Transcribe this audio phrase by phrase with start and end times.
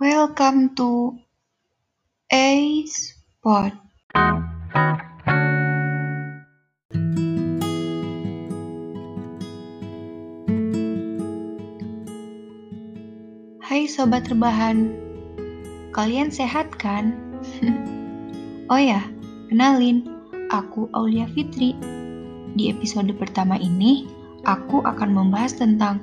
[0.00, 1.20] Welcome to
[2.32, 3.12] Ace
[3.44, 3.76] Pod.
[13.60, 14.96] Hai sobat rebahan,
[15.92, 17.12] kalian sehat kan?
[18.72, 19.04] oh ya,
[19.52, 20.08] kenalin,
[20.48, 21.76] aku Aulia Fitri.
[22.56, 24.08] Di episode pertama ini,
[24.48, 26.00] aku akan membahas tentang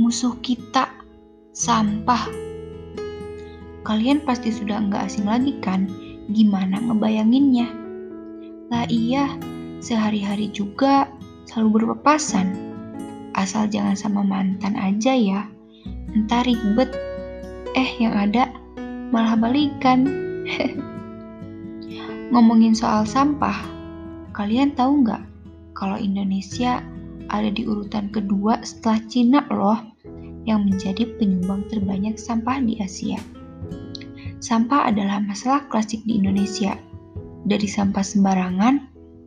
[0.00, 0.88] musuh kita,
[1.52, 2.47] sampah.
[3.88, 5.88] Kalian pasti sudah nggak asing lagi kan?
[6.28, 7.72] Gimana ngebayanginnya?
[8.68, 9.32] Lah iya,
[9.80, 11.08] sehari-hari juga
[11.48, 12.52] selalu berpapasan.
[13.32, 15.48] Asal jangan sama mantan aja ya.
[16.12, 16.92] Entar ribet.
[17.72, 18.52] Eh, yang ada
[19.08, 20.04] malah balikan.
[22.36, 23.56] Ngomongin soal sampah,
[24.36, 25.24] kalian tahu nggak
[25.72, 26.84] kalau Indonesia
[27.32, 29.80] ada di urutan kedua setelah Cina loh
[30.44, 33.16] yang menjadi penyumbang terbanyak sampah di Asia.
[34.38, 36.78] Sampah adalah masalah klasik di Indonesia,
[37.42, 38.74] dari sampah sembarangan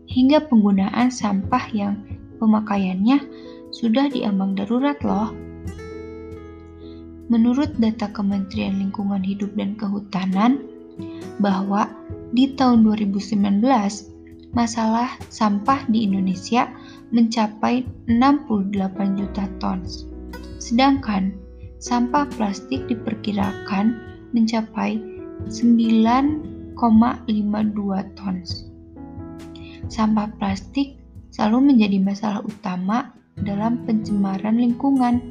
[0.07, 1.99] hingga penggunaan sampah yang
[2.39, 3.19] pemakaiannya
[3.75, 5.31] sudah diambang darurat loh.
[7.31, 10.67] Menurut data Kementerian Lingkungan Hidup dan Kehutanan,
[11.39, 11.87] bahwa
[12.35, 13.63] di tahun 2019
[14.51, 16.67] masalah sampah di Indonesia
[17.15, 20.07] mencapai 68 juta tons.
[20.59, 21.31] Sedangkan
[21.79, 24.99] sampah plastik diperkirakan mencapai
[25.47, 26.77] 9,52
[28.17, 28.49] tons.
[29.91, 30.95] Sampah plastik
[31.31, 33.11] selalu menjadi masalah utama
[33.43, 35.23] dalam pencemaran lingkungan,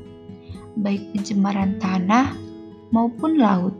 [0.81, 2.33] baik pencemaran tanah
[2.91, 3.75] maupun laut.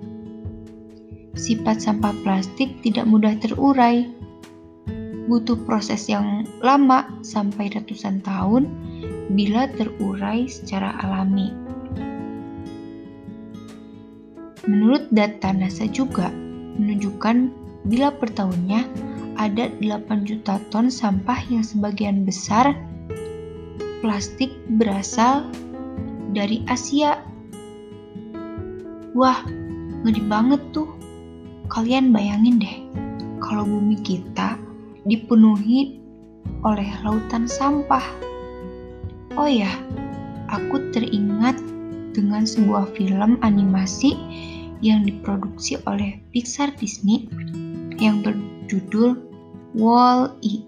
[1.35, 4.07] Sifat sampah plastik tidak mudah terurai,
[5.31, 8.67] butuh proses yang lama sampai ratusan tahun
[9.31, 11.70] bila terurai secara alami.
[14.69, 16.29] Menurut data NASA juga
[16.77, 17.49] menunjukkan
[17.89, 18.85] bila per tahunnya
[19.41, 22.77] ada 8 juta ton sampah yang sebagian besar
[24.05, 25.49] plastik berasal
[26.37, 27.21] dari Asia.
[29.17, 29.41] Wah,
[30.05, 30.89] ngeri banget tuh.
[31.71, 32.77] Kalian bayangin deh,
[33.39, 34.59] kalau bumi kita
[35.07, 36.03] dipenuhi
[36.67, 38.03] oleh lautan sampah.
[39.39, 39.71] Oh ya,
[40.51, 41.55] aku teringat
[42.11, 44.19] dengan sebuah film animasi
[44.81, 47.29] yang diproduksi oleh Pixar Disney
[48.01, 49.17] yang berjudul
[49.77, 50.65] Wall-E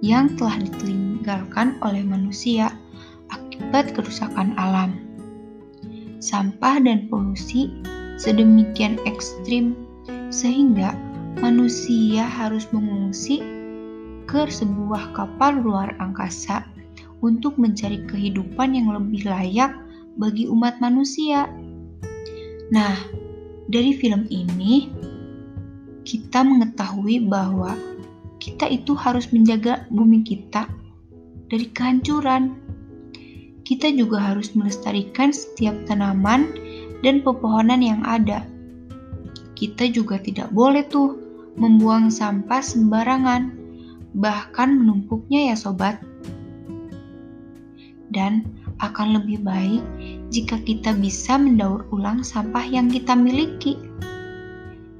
[0.00, 2.72] yang telah ditinggalkan oleh manusia
[3.32, 4.96] akibat kerusakan alam.
[6.20, 7.72] Sampah dan polusi
[8.20, 9.76] sedemikian ekstrim
[10.28, 10.92] sehingga
[11.40, 13.40] manusia harus mengungsi
[14.28, 16.64] ke sebuah kapal luar angkasa
[17.20, 19.72] untuk mencari kehidupan yang lebih layak
[20.16, 21.48] bagi umat manusia.
[22.70, 22.94] Nah,
[23.68, 24.92] dari film ini
[26.04, 27.76] kita mengetahui bahwa
[28.40, 30.64] kita itu harus menjaga bumi kita
[31.52, 32.56] dari kehancuran.
[33.62, 36.50] Kita juga harus melestarikan setiap tanaman
[37.04, 38.42] dan pepohonan yang ada.
[39.54, 41.20] Kita juga tidak boleh tuh
[41.60, 43.52] membuang sampah sembarangan,
[44.16, 46.00] bahkan menumpuknya ya sobat.
[48.10, 48.42] Dan
[48.80, 49.84] akan lebih baik
[50.32, 53.76] jika kita bisa mendaur ulang sampah yang kita miliki.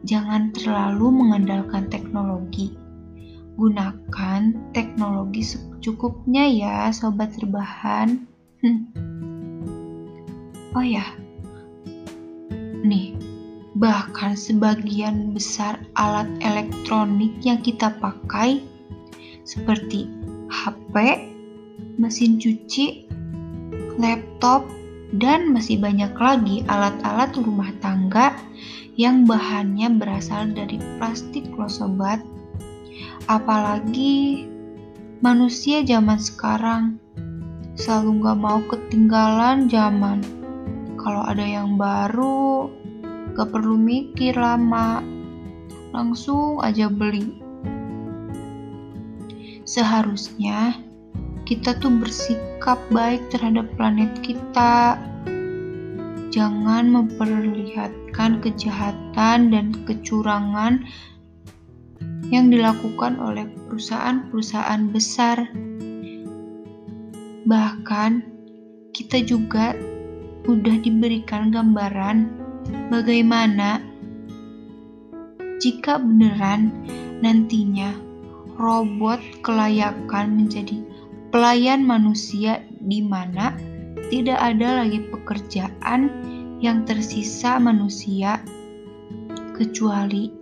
[0.05, 2.80] Jangan terlalu mengandalkan teknologi.
[3.60, 8.25] Gunakan teknologi secukupnya ya, sobat rebahan.
[8.65, 8.88] Hmm.
[10.72, 11.04] Oh ya,
[12.81, 13.12] nih,
[13.76, 18.65] bahkan sebagian besar alat elektronik yang kita pakai,
[19.44, 20.08] seperti
[20.49, 20.94] HP,
[22.00, 23.05] mesin cuci,
[24.00, 24.64] laptop,
[25.19, 28.32] dan masih banyak lagi alat-alat rumah tangga
[28.94, 32.23] yang bahannya berasal dari plastik loh sobat.
[33.29, 34.49] Apalagi
[35.20, 36.97] manusia zaman sekarang
[37.76, 40.20] selalu gak mau ketinggalan zaman.
[41.00, 42.69] Kalau ada yang baru,
[43.32, 45.00] gak perlu mikir lama,
[45.97, 47.41] langsung aja beli.
[49.64, 50.76] Seharusnya
[51.47, 54.99] kita tuh bersikap baik terhadap planet kita.
[56.31, 60.87] Jangan memperlihatkan kejahatan dan kecurangan
[62.31, 65.50] yang dilakukan oleh perusahaan-perusahaan besar.
[67.47, 68.11] Bahkan,
[68.94, 69.75] kita juga
[70.47, 72.27] sudah diberikan gambaran
[72.91, 73.79] bagaimana
[75.61, 76.73] jika beneran
[77.21, 77.93] nantinya
[78.56, 80.83] robot kelayakan menjadi
[81.31, 83.55] pelayan manusia di mana
[84.11, 86.11] tidak ada lagi pekerjaan
[86.59, 88.43] yang tersisa manusia
[89.55, 90.33] kecuali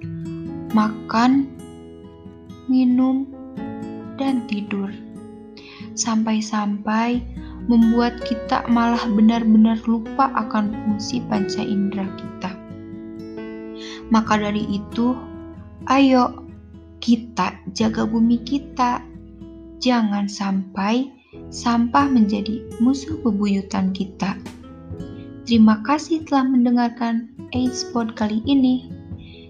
[0.72, 1.57] makan,
[2.68, 3.26] minum,
[4.20, 4.92] dan tidur.
[5.98, 7.20] Sampai-sampai
[7.66, 12.52] membuat kita malah benar-benar lupa akan fungsi panca indera kita.
[14.08, 15.12] Maka dari itu,
[15.90, 16.48] ayo
[17.02, 19.04] kita jaga bumi kita.
[19.78, 21.12] Jangan sampai
[21.52, 24.34] sampah menjadi musuh bebuyutan kita.
[25.46, 27.32] Terima kasih telah mendengarkan
[27.72, 28.92] Spot kali ini.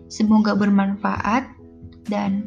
[0.07, 1.51] Semoga bermanfaat
[2.07, 2.47] dan